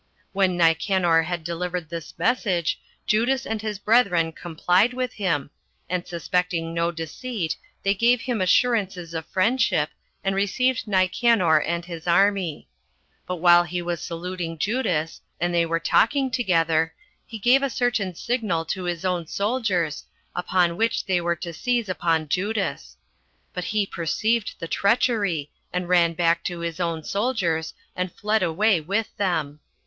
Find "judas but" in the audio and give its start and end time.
22.27-23.65